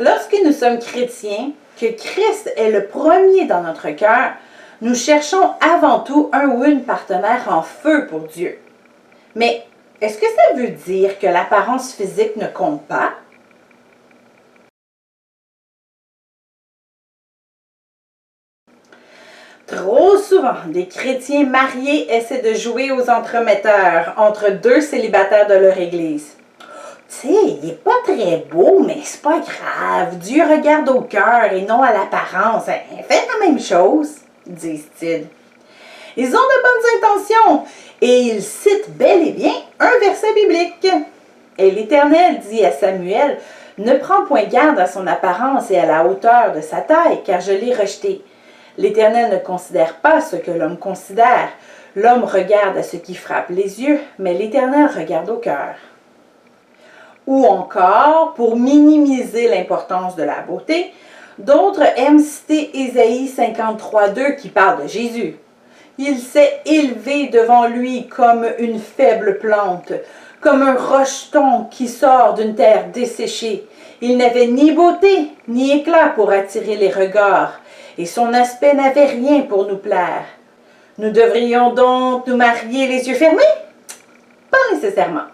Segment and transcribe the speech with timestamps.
[0.00, 4.32] Lorsque nous sommes chrétiens, que Christ est le premier dans notre cœur,
[4.80, 8.58] nous cherchons avant tout un ou une partenaire en feu pour Dieu.
[9.34, 9.62] Mais
[10.00, 13.12] est-ce que ça veut dire que l'apparence physique ne compte pas?
[19.66, 25.76] Trop souvent, des chrétiens mariés essaient de jouer aux entremetteurs entre deux célibataires de leur
[25.76, 26.39] église.
[27.10, 30.16] Sais, il n'est pas très beau, mais c'est pas grave.
[30.18, 32.66] Dieu regarde au cœur et non à l'apparence.
[32.66, 34.10] Faites la même chose,
[34.46, 35.26] disent-ils.
[36.16, 37.64] Ils ont de bonnes intentions
[38.00, 40.86] et ils citent bel et bien un verset biblique.
[41.58, 43.38] Et l'Éternel dit à Samuel,
[43.76, 47.40] Ne prends point garde à son apparence et à la hauteur de sa taille, car
[47.40, 48.22] je l'ai rejeté.
[48.78, 51.48] L'Éternel ne considère pas ce que l'homme considère.
[51.96, 55.74] L'homme regarde à ce qui frappe les yeux, mais l'Éternel regarde au cœur.
[57.26, 60.92] Ou encore, pour minimiser l'importance de la beauté,
[61.38, 65.36] d'autres aiment citer Ésaïe 53.2 qui parle de Jésus.
[65.98, 69.92] Il s'est élevé devant lui comme une faible plante,
[70.40, 73.66] comme un rocheton qui sort d'une terre desséchée.
[74.00, 77.60] Il n'avait ni beauté ni éclat pour attirer les regards,
[77.98, 80.24] et son aspect n'avait rien pour nous plaire.
[80.96, 83.42] Nous devrions donc nous marier les yeux fermés?
[84.50, 85.28] Pas nécessairement.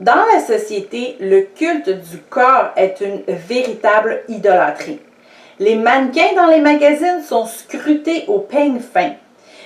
[0.00, 4.98] Dans la société, le culte du corps est une véritable idolâtrie.
[5.58, 9.10] Les mannequins dans les magazines sont scrutés au peigne fin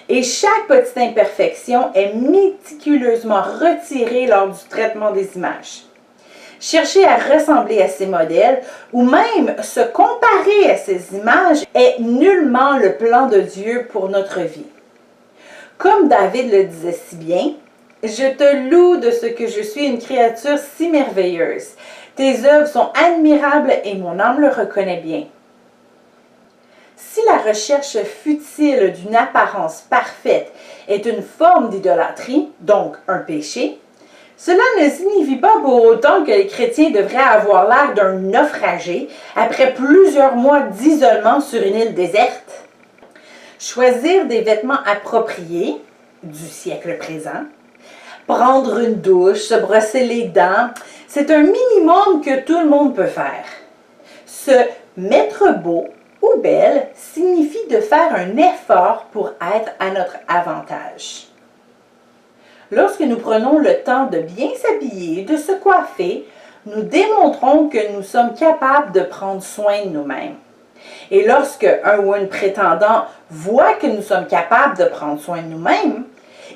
[0.08, 5.84] et chaque petite imperfection est méticuleusement retirée lors du traitement des images.
[6.58, 8.60] Chercher à ressembler à ces modèles
[8.92, 14.40] ou même se comparer à ces images est nullement le plan de Dieu pour notre
[14.40, 14.66] vie.
[15.78, 17.52] Comme David le disait si bien,
[18.08, 21.68] je te loue de ce que je suis une créature si merveilleuse.
[22.16, 25.24] Tes œuvres sont admirables et mon âme le reconnaît bien.
[26.96, 30.52] Si la recherche futile d'une apparence parfaite
[30.88, 33.78] est une forme d'idolâtrie, donc un péché,
[34.36, 39.72] cela ne signifie pas pour autant que les chrétiens devraient avoir l'air d'un naufragé après
[39.74, 42.64] plusieurs mois d'isolement sur une île déserte.
[43.58, 45.80] Choisir des vêtements appropriés
[46.22, 47.44] du siècle présent,
[48.26, 50.70] prendre une douche, se brosser les dents,
[51.08, 53.44] c'est un minimum que tout le monde peut faire.
[54.26, 54.52] Se
[54.96, 55.86] mettre beau
[56.22, 61.28] ou belle signifie de faire un effort pour être à notre avantage.
[62.70, 66.26] Lorsque nous prenons le temps de bien s'habiller, de se coiffer,
[66.66, 70.36] nous démontrons que nous sommes capables de prendre soin de nous-mêmes.
[71.10, 75.48] Et lorsque un ou une prétendant voit que nous sommes capables de prendre soin de
[75.48, 76.04] nous-mêmes,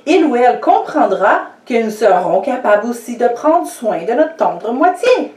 [0.09, 4.73] il ou elle comprendra que nous serons capables aussi de prendre soin de notre tendre
[4.73, 5.35] moitié.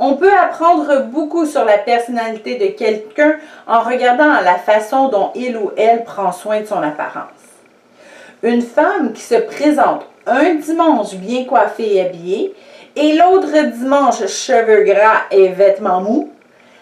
[0.00, 3.36] On peut apprendre beaucoup sur la personnalité de quelqu'un
[3.68, 7.28] en regardant la façon dont il ou elle prend soin de son apparence.
[8.42, 12.54] Une femme qui se présente un dimanche bien coiffée et habillée
[12.96, 16.32] et l'autre dimanche cheveux gras et vêtements mous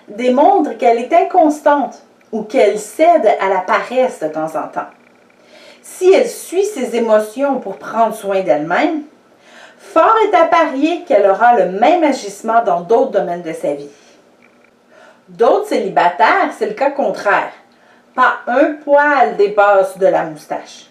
[0.09, 4.89] démontre qu'elle est inconstante ou qu'elle cède à la paresse de temps en temps.
[5.97, 9.03] Si elle suit ses émotions pour prendre soin d'elle-même,
[9.79, 13.89] Fort est à parier qu'elle aura le même agissement dans d'autres domaines de sa vie.
[15.29, 17.53] D'autres célibataires, c'est le cas contraire.
[18.15, 20.87] Pas un poil dépasse de la moustache.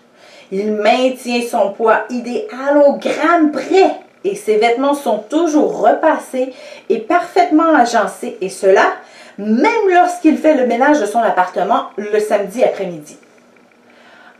[0.52, 3.91] Il maintient son poids idéal au gramme près
[4.24, 6.53] et ses vêtements sont toujours repassés
[6.90, 8.94] et parfaitement agencés et cela
[9.38, 13.18] même lorsqu'il fait le ménage de son appartement le samedi après-midi.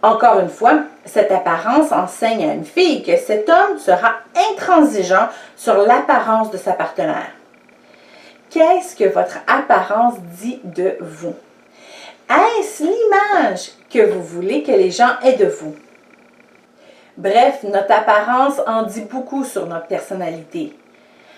[0.04, 4.14] Encore une fois, cette apparence enseigne à une fille que cet homme sera
[4.52, 7.32] intransigeant sur l'apparence de sa partenaire.
[8.50, 11.36] Qu'est-ce que votre apparence dit de vous?
[12.30, 15.76] Est-ce l'image que vous voulez que les gens aient de vous?
[17.18, 20.78] Bref, notre apparence en dit beaucoup sur notre personnalité.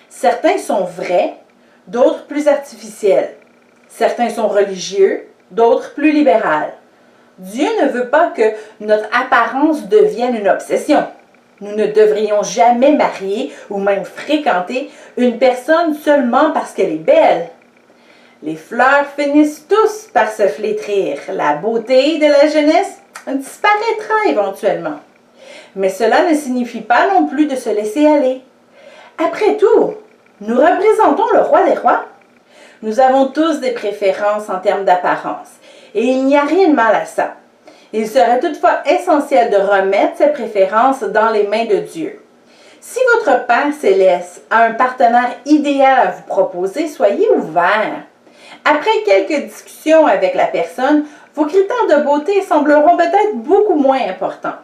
[0.09, 1.35] Certains sont vrais,
[1.87, 3.35] d'autres plus artificiels.
[3.87, 6.73] Certains sont religieux, d'autres plus libérales.
[7.39, 8.43] Dieu ne veut pas que
[8.81, 11.05] notre apparence devienne une obsession.
[11.61, 17.49] Nous ne devrions jamais marier ou même fréquenter une personne seulement parce qu'elle est belle.
[18.43, 21.17] Les fleurs finissent tous par se flétrir.
[21.33, 22.97] La beauté de la jeunesse
[23.27, 24.99] disparaîtra éventuellement.
[25.75, 28.41] Mais cela ne signifie pas non plus de se laisser aller.
[29.17, 29.95] Après tout,
[30.41, 32.05] nous représentons le roi des rois.
[32.81, 35.49] Nous avons tous des préférences en termes d'apparence.
[35.93, 37.33] Et il n'y a rien de mal à ça.
[37.91, 42.21] Il serait toutefois essentiel de remettre ses préférences dans les mains de Dieu.
[42.79, 48.03] Si votre Père céleste a un partenaire idéal à vous proposer, soyez ouvert.
[48.63, 51.05] Après quelques discussions avec la personne,
[51.35, 54.55] vos critères de beauté sembleront peut-être beaucoup moins importants.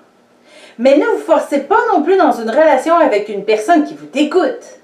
[0.78, 4.08] Mais ne vous forcez pas non plus dans une relation avec une personne qui vous
[4.08, 4.80] dégoûte.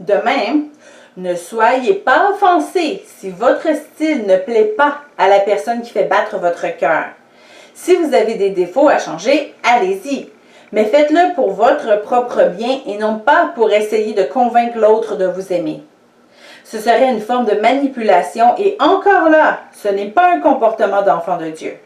[0.00, 0.68] De même,
[1.16, 6.04] ne soyez pas offensé si votre style ne plaît pas à la personne qui fait
[6.04, 7.06] battre votre cœur.
[7.74, 10.28] Si vous avez des défauts à changer, allez-y.
[10.72, 15.26] Mais faites-le pour votre propre bien et non pas pour essayer de convaincre l'autre de
[15.26, 15.82] vous aimer.
[16.64, 21.36] Ce serait une forme de manipulation et encore là, ce n'est pas un comportement d'enfant
[21.36, 21.76] de Dieu.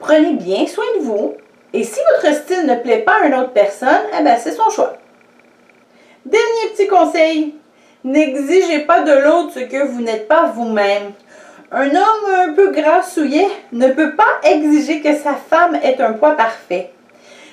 [0.00, 1.36] Prenez bien soin de vous
[1.72, 4.68] et si votre style ne plaît pas à une autre personne, eh ben c'est son
[4.70, 4.94] choix.
[6.26, 7.54] Dernier petit conseil,
[8.04, 11.12] n'exigez pas de l'autre ce que vous n'êtes pas vous-même.
[11.72, 16.36] Un homme un peu grassouillet ne peut pas exiger que sa femme ait un poids
[16.36, 16.90] parfait.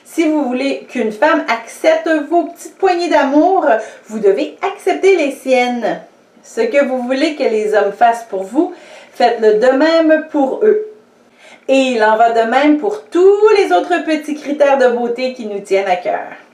[0.03, 3.65] Si vous voulez qu'une femme accepte vos petites poignées d'amour,
[4.07, 6.01] vous devez accepter les siennes.
[6.43, 8.73] Ce que vous voulez que les hommes fassent pour vous,
[9.13, 10.87] faites-le de même pour eux.
[11.67, 15.45] Et il en va de même pour tous les autres petits critères de beauté qui
[15.45, 16.46] nous tiennent à cœur.